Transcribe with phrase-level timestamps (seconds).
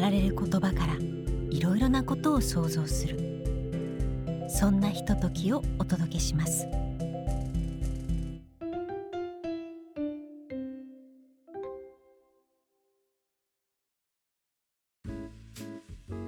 [0.00, 0.96] られる言葉から
[1.50, 3.18] いろいろなことを想像する。
[4.48, 6.66] そんなひとときをお届けします。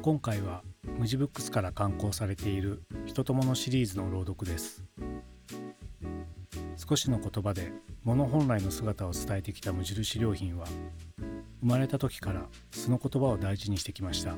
[0.03, 0.63] 今回は
[0.99, 4.85] 無地ブックスから刊行されている人と物シリーズの朗読です。
[6.77, 10.67] 少しの言葉で物本来の姿を伝えてきた無印良品は
[11.63, 14.35] 生まれた時から素の言葉を大事にしてきました。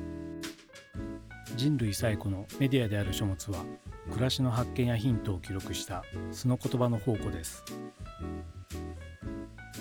[1.55, 3.65] 人類最古のメディアである書物は
[4.11, 7.63] 暮らしの発見やヒントを記録した素の言葉の宝庫です。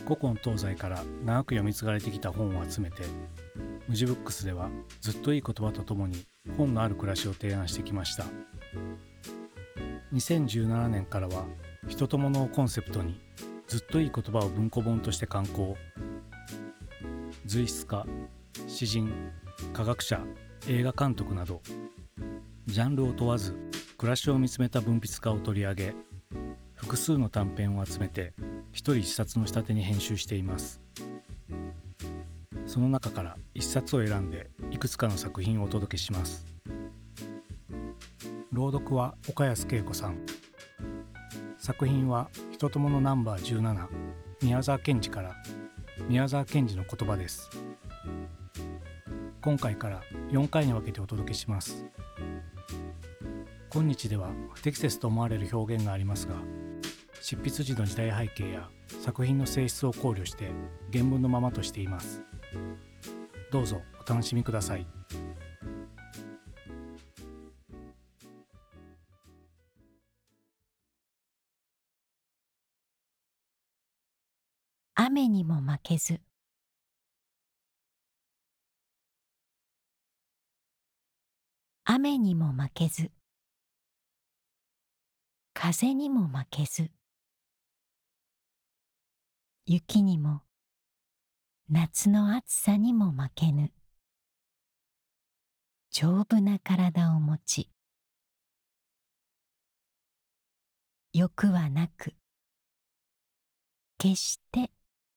[0.04, 3.02] 古今東西から長く読み継がれてきた本を集めて
[3.88, 6.24] 無地ブックスではずっといい言葉とともに
[6.56, 8.24] 本のある暮らしを提案してきました。
[10.14, 11.44] 2017年からは
[11.88, 13.20] 人と物をコンセプトに
[13.66, 15.76] ずっといい言葉を文庫本として刊行。
[17.46, 18.06] 随筆家
[18.66, 19.12] 詩人
[19.72, 20.20] 科学者
[20.68, 21.60] 映画監督など
[22.66, 23.54] ジャンルを問わず
[23.98, 25.94] 暮らしを見つめた文筆家を取り上げ
[26.74, 28.32] 複数の短編を集めて
[28.72, 30.80] 一人一冊の仕立てに編集しています。
[32.66, 36.46] その中から一冊を選んでいくつかの作品をお届けします。
[38.52, 40.18] 朗読は岡安恵子さん。
[41.58, 43.86] 作品は人とものナンバー17
[44.42, 45.34] 宮沢賢治から
[46.06, 47.48] 宮沢賢治の言葉です。
[49.40, 51.86] 今回から4回に分けてお届けします。
[53.70, 56.36] 今日では不適切と思われる表現がありますが
[57.20, 58.68] 執筆時の時代背景や
[59.02, 60.52] 作品の性質を考慮して
[60.92, 62.22] 原文のままとしています。
[63.50, 64.86] どうぞお楽しみください。
[75.84, 76.18] けず。
[81.84, 83.10] 雨にも負けず。
[85.52, 86.90] 風にも負けず。
[89.66, 90.40] 雪にも
[91.68, 93.70] 夏の暑さにも負けぬ。
[95.90, 97.70] 丈夫な体を持ち
[101.12, 102.14] 欲はなく
[103.98, 104.70] 決して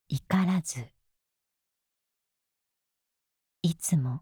[0.09, 0.88] 怒らず。
[3.62, 4.22] いつも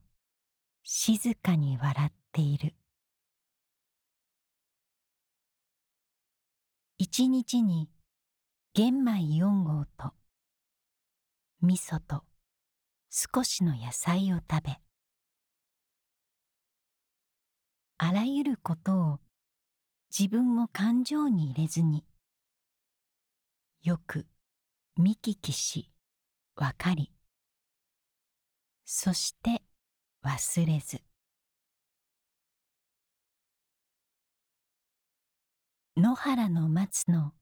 [0.81, 2.73] 静かに笑っている。
[6.97, 7.88] 一日に
[8.73, 10.13] 玄米四合と
[11.62, 12.23] 味噌と
[13.12, 14.79] 少しの野菜を食べ。
[18.00, 19.19] あらゆることを
[20.17, 22.03] 自分を感情に入れずに。
[23.84, 24.25] よく
[24.98, 25.92] 見聞きし
[26.56, 27.12] 分かり。
[28.86, 29.62] そして
[30.24, 31.02] 忘れず。
[35.98, 37.34] 野原の松の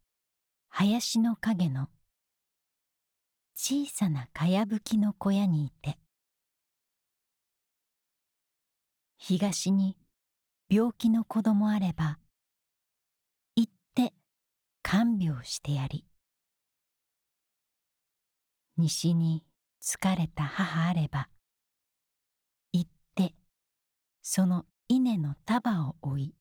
[0.69, 1.90] 林の影の
[3.56, 6.00] 小さなかやぶきの小屋にいて
[9.18, 9.96] 東に
[10.70, 12.18] 病気の子供あれば
[13.56, 14.14] 行って
[14.81, 16.06] 看病してやり。
[18.78, 19.44] 西に
[19.81, 21.29] 疲れた母あれば
[22.72, 23.35] 行って
[24.22, 26.35] その稲の束を追い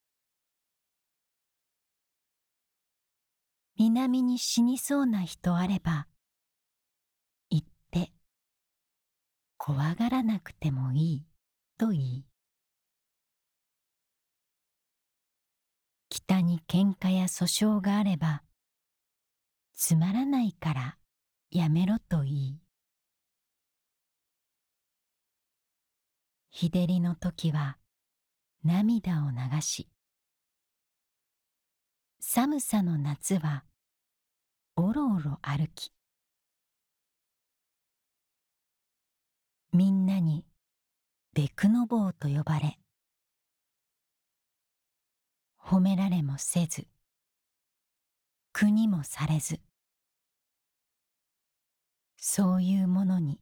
[3.77, 6.07] 南に死にそうな人あれば
[7.51, 8.13] 行って
[9.59, 11.25] 怖がらなくてもいい
[11.77, 12.25] と言い
[16.09, 18.43] 北に喧嘩や訴訟があれば
[19.75, 20.97] つまらないから
[21.55, 22.61] やめろと言い。
[26.51, 27.77] 日照りの時は
[28.65, 29.89] 涙を流し
[32.21, 33.65] 寒さの夏は
[34.77, 35.93] おろおろ歩き
[39.73, 40.45] みんなに
[41.35, 42.79] ベクノボーと呼ばれ
[45.63, 46.87] 褒められもせず
[48.53, 49.61] 国もされず
[52.25, 53.41] そういうものに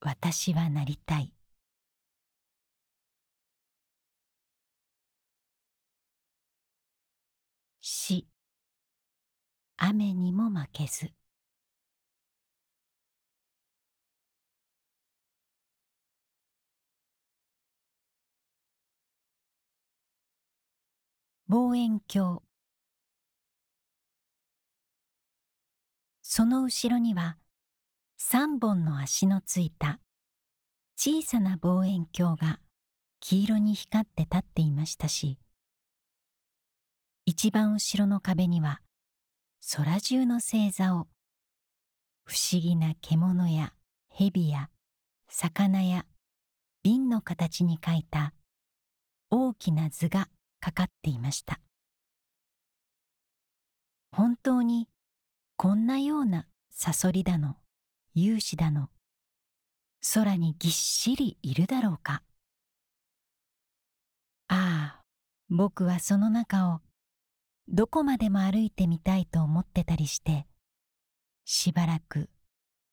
[0.00, 1.34] 私はなりたい。
[7.80, 8.28] 死。
[9.78, 11.10] 雨にも負けず。
[21.48, 22.42] 望遠鏡。
[26.22, 27.39] その後ろには
[28.32, 29.98] 三本の足のついた
[30.96, 32.60] 小さな望遠鏡が
[33.18, 35.36] 黄色に光って立っていましたし
[37.26, 38.82] 一番後ろの壁には
[39.74, 41.08] 空中の星座を
[42.24, 43.72] 不思議な獣や
[44.08, 44.70] 蛇や
[45.28, 46.06] 魚や
[46.84, 48.32] 瓶の形に描いた
[49.28, 50.28] 大きな図が
[50.60, 51.58] かかっていました。
[54.12, 54.88] 本当に
[55.56, 57.59] こんなようなサソリだの？
[58.22, 58.90] 勇士だの。
[60.14, 62.22] 空にぎっしりいるだろうか。
[64.48, 65.04] ああ
[65.48, 66.80] 僕はその中を
[67.68, 70.46] どこまでも歩いてみたいと思ってたりして
[71.44, 72.28] しばらく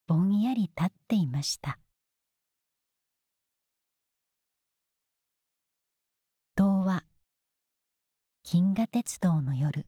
[0.05, 1.79] ぼんやり立っていました。
[6.55, 7.03] 童話。
[8.43, 9.85] 金河鉄道の夜。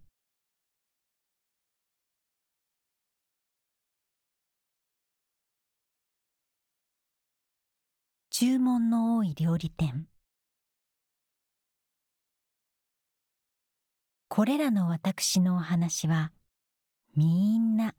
[8.42, 10.08] 注文の多い料理店。
[14.30, 16.32] これらの私のお話は
[17.18, 17.96] みんな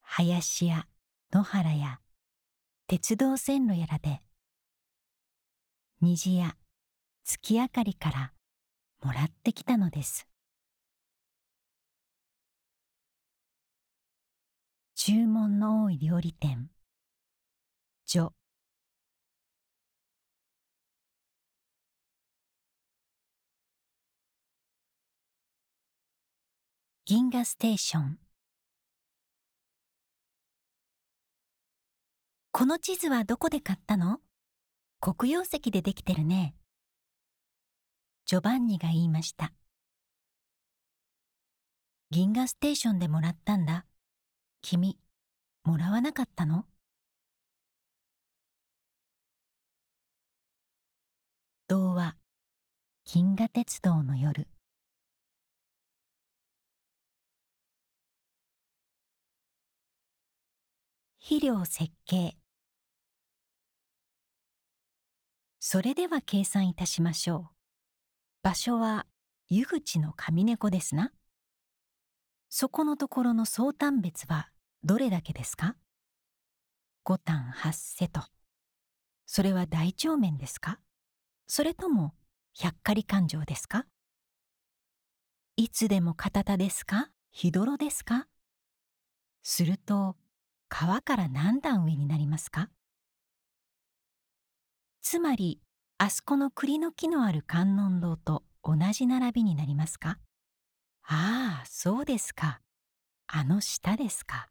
[0.00, 0.86] 林や
[1.30, 2.00] 野原や
[2.86, 4.22] 鉄道線路やらで
[6.00, 6.56] 虹や
[7.24, 8.32] 月明かりから
[9.04, 10.26] もらってきたのです。
[14.94, 16.70] 注文の多い料理店。
[18.06, 18.35] 序。
[27.08, 28.18] 銀河ステーション。
[32.50, 34.18] この地図はどこで買ったの？
[35.00, 36.56] 黒曜石でできてるね。
[38.24, 39.52] ジョバンニが言いました。
[42.10, 43.86] 銀河ステーションでもらったんだ。
[44.60, 44.98] 君
[45.62, 46.64] もらわなかったの？
[51.68, 52.16] 童話
[53.04, 54.48] 銀河鉄道の夜。
[61.28, 62.36] 肥料設計。
[65.58, 67.48] それでは計算いたしましょう。
[68.44, 69.06] 場所は
[69.48, 71.10] 湯口の上猫ですな。
[72.48, 74.50] そこのところの総単別は
[74.84, 75.74] どれだけですか？
[77.02, 78.20] 五単八セと。
[79.26, 80.78] それは大帳面ですか？
[81.48, 82.14] それとも
[82.54, 83.84] 百仮勘定ですか？
[85.56, 87.10] いつでも片田ですか？
[87.32, 88.28] 日泥ですか？
[89.42, 90.14] すると
[90.68, 92.70] 川から何段上になりますか？
[95.00, 95.60] つまり
[95.98, 100.18] あそこの栗の木のある観音堂と同じ並びになりますか？
[101.04, 102.60] ああそうですか。
[103.28, 104.48] あの下ですか。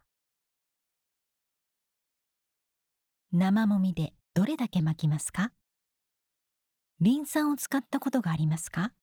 [3.31, 5.51] 生もみでどれだけ巻きますか？
[7.01, 8.93] リン酸を使ったことがありますか？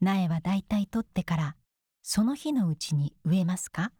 [0.00, 1.56] 苗はだいたい取ってから
[2.02, 3.92] その日のうちに植えますか？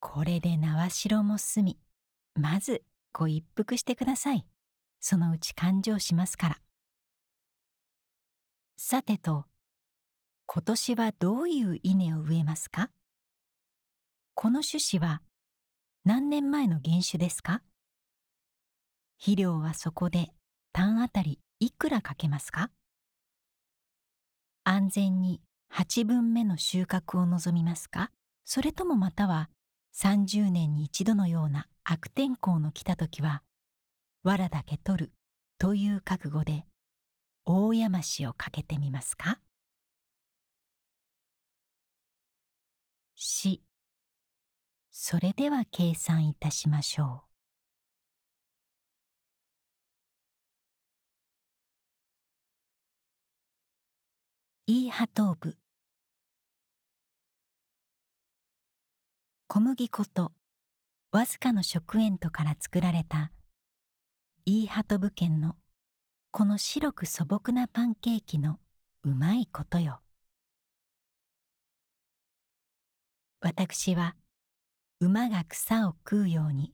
[0.00, 1.78] これで縄代も済み。
[2.34, 4.46] まずご一服してください。
[4.98, 6.58] そのうち勘定しますから。
[8.78, 9.44] さてと
[10.46, 12.90] 今年はどういう稲を植えますか？
[14.34, 15.20] この種子は
[16.04, 17.62] 何年前の原種ですか？
[19.18, 20.30] 肥料はそこで
[20.72, 22.70] 単あたりいくらかけますか？
[24.64, 25.42] 安全に
[25.74, 28.10] 8分目の収穫を望みますか？
[28.46, 29.50] それともまたは
[29.94, 33.42] 30年に一度のような悪天候の来た時は
[34.22, 35.12] 藁だけ取る
[35.58, 36.64] という覚悟で
[37.44, 39.40] 大山氏をかけてみますか？
[43.16, 43.62] し。
[44.90, 47.24] それでは計算いたしましょ
[54.68, 54.72] う。
[54.72, 55.59] イーハトーブ。
[59.52, 60.30] 小麦粉と
[61.10, 63.32] わずかの食塩とから作られた
[64.44, 65.56] イーハトブ県の
[66.30, 68.60] この白く素朴なパンケーキの
[69.02, 70.02] うまいことよ。
[73.40, 74.14] 私は
[75.00, 76.72] 馬が草を食うように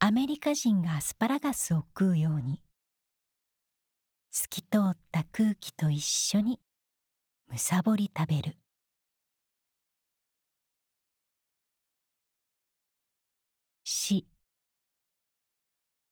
[0.00, 2.60] アメリカ人がアスパラガスを食うように
[4.32, 6.58] 透き通った空気と一緒に
[7.46, 8.56] むさぼり食べる。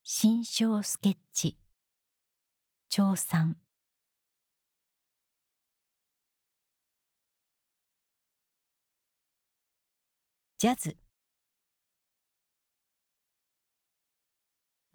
[0.08, 1.56] 新章スケッチ。
[2.88, 3.56] 調賛
[10.58, 10.96] ジャズ。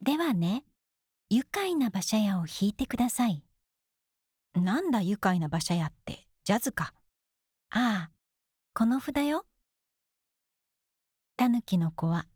[0.01, 0.63] ではね
[1.29, 3.43] 愉快な馬車屋を弾いてください。
[4.55, 6.93] なんだ愉快な馬車屋ってジャズか。
[7.69, 8.11] ああ
[8.73, 9.45] この札よ。
[11.35, 12.27] タヌキの子は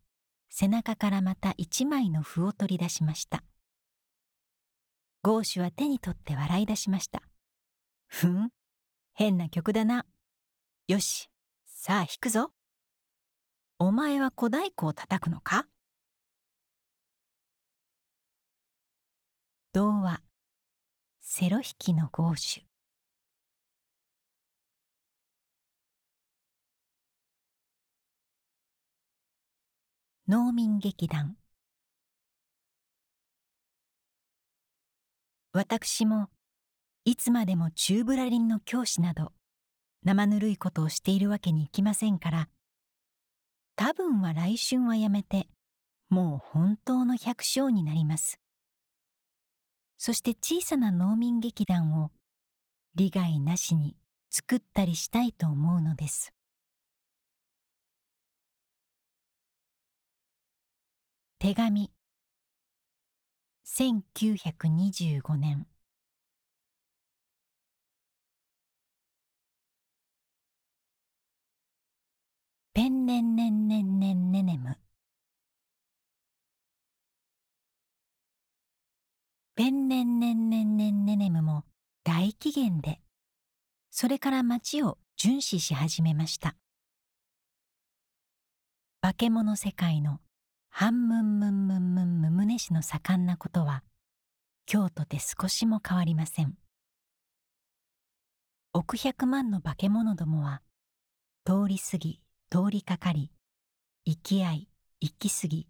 [0.48, 3.44] 背中からまた一枚の符を取り出しました。
[5.22, 7.22] ゴーシュは手に取って笑い出しました。
[8.06, 8.50] ふん
[9.12, 10.06] 変な曲だな。
[10.88, 11.28] よし
[11.66, 12.52] さあ弾くぞ。
[13.78, 15.66] お前は小太鼓を叩くのか？
[19.72, 20.22] 童話
[21.20, 22.65] セロ弾きのゴーシュ。
[30.28, 31.36] 農民劇団。
[35.52, 36.30] 私も
[37.04, 39.30] いつまでもチューブラリンの教師など
[40.02, 42.48] 生ぬるいことをしているわけにいきませんから
[43.76, 45.46] 多分は来春はやめて
[46.08, 48.40] もう本当の百姓になります。
[49.96, 52.10] そして小さな農民劇団を
[52.96, 53.96] 利害なしに
[54.30, 56.35] 作ったりしたいと思うのです。
[61.38, 61.92] 手紙。
[63.66, 65.66] 1925年。
[72.72, 74.78] ペンネンネンネンネンネネム。
[79.56, 81.64] ペンネンネンネンネンネネムも
[82.02, 83.02] 大機嫌で
[83.90, 86.56] それから町を巡視し始めました。
[89.02, 90.20] 化け物世界の
[90.68, 93.82] 半ムンムンムンムンムムネ氏の盛んなことは
[94.66, 96.54] 京都で少しも変わりません
[98.72, 100.62] 億百万の化け物どもは
[101.44, 102.20] 通り過ぎ
[102.50, 103.30] 通りかかり
[104.04, 104.68] 生き合い
[105.00, 105.66] 生き過ぎ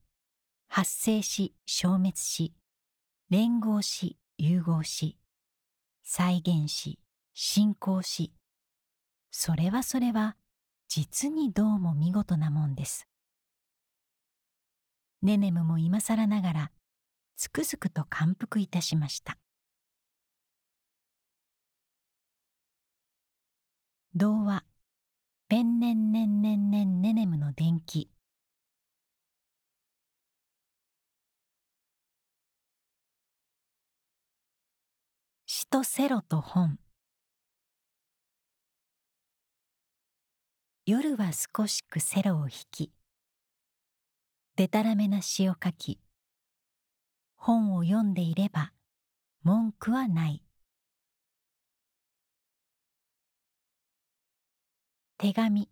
[0.69, 2.53] 発生し消滅し
[3.31, 5.17] 連合し融合し
[6.03, 6.99] 再現し
[7.35, 8.33] 進行し
[9.31, 10.37] それはそれは
[10.89, 13.07] 実にどうも見事なもんです
[15.27, 16.71] ネネムも今更ながら
[17.37, 19.37] つくづくと感服いたしました。
[24.15, 24.63] 童話
[25.49, 28.09] ペンネンネンネンネンネネムの伝記。
[35.45, 36.79] 詩とセロと本。
[40.87, 42.96] 夜は少しくセロを弾き
[44.57, 46.01] でたらめな詩を書き
[47.37, 48.73] 本を読んでいれば
[49.43, 50.43] 文句はない。
[55.19, 55.69] 手紙。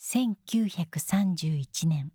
[0.00, 2.10] 1931年。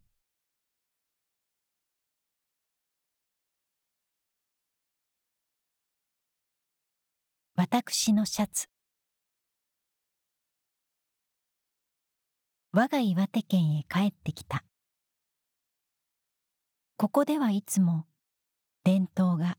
[7.55, 8.67] 私のシャツ。
[12.73, 14.65] 我が岩手県へ帰ってきた。
[17.01, 18.05] ここではいつも
[18.83, 19.57] 伝統が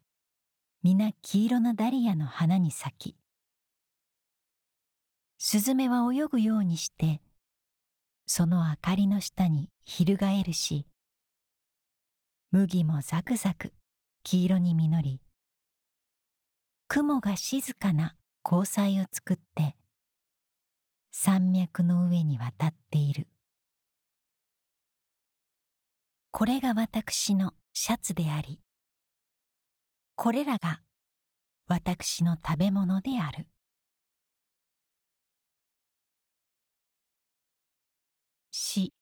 [0.85, 3.17] 皆黄色なダリアの花に咲き
[5.39, 7.21] スズメは泳ぐようにして
[8.27, 10.87] その明かりの下に翻るし
[12.53, 13.73] 麦もザクザク
[14.23, 15.21] 黄色に実り
[16.87, 18.15] 雲が静かな
[18.49, 19.75] 交際を作って
[21.11, 23.27] 山脈の上に渡っている。
[26.35, 28.59] これが私のシャツであり
[30.15, 30.81] これらが
[31.69, 33.47] 私の食べ物である。
[38.51, 38.95] し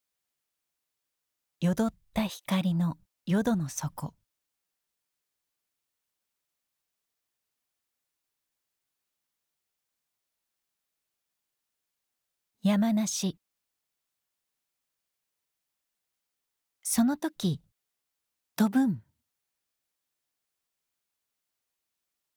[1.61, 4.13] よどった光の淀の底。
[12.61, 13.40] 山梨
[16.93, 17.61] その時
[18.57, 18.99] 飛ぶん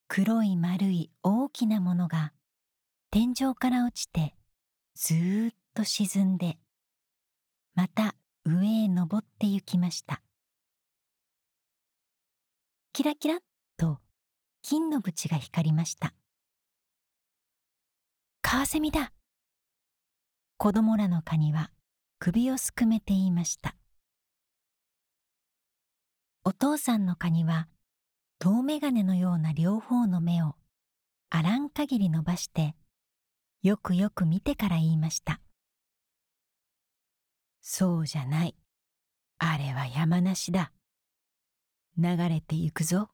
[0.06, 2.32] 黒い丸い大きなものが
[3.10, 4.36] 天井から落ちて
[4.94, 6.56] ずーっと沈んで
[7.74, 10.22] また上へ登って行きました。
[12.92, 13.38] キラキラっ
[13.76, 13.98] と
[14.62, 16.14] 金の縁が光りました。
[18.40, 19.12] カワセミだ。
[20.58, 21.72] 子供らのカニは
[22.20, 23.74] 首をすくめて言いました。
[26.46, 27.68] お父さんのカニは
[28.38, 30.56] 遠眼鏡のような両方の目を
[31.30, 32.74] あらん限り伸ばして
[33.62, 35.40] よくよく見てから言いました。
[37.62, 38.54] そうじゃない。
[39.38, 40.70] あれは山梨だ。
[41.96, 43.08] 流れてゆくぞ。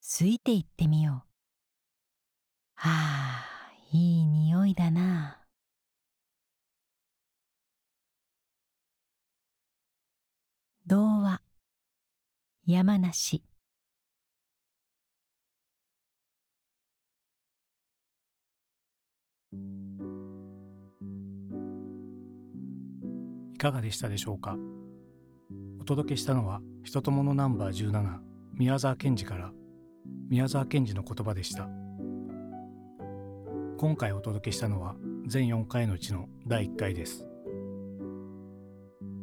[0.00, 1.28] ついて行ってみよう。
[2.76, 3.44] はあ
[3.90, 5.44] いい匂いだな。
[10.86, 11.47] 童話。
[12.70, 13.42] 山梨。
[23.54, 24.58] いかがでしたでしょうか？
[25.80, 28.18] お届けしたのは人と物ナンバー17
[28.52, 29.50] 宮沢賢治から
[30.28, 31.70] 宮沢賢治の言葉でした。
[33.78, 34.94] 今回お届けしたのは
[35.26, 37.24] 全4回のうちの第1回です。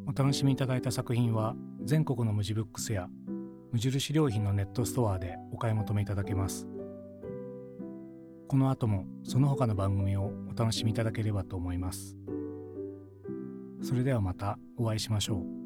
[0.07, 3.07] お楽しみいただいた作品は全国の無地ブックスや
[3.75, 6.65] 無印良品のネットストアでお買い求めいただけます。
[8.47, 12.15] この後もその他の番組をお楽しみいただければと思います。
[13.81, 15.64] それではまたお会いしましょう。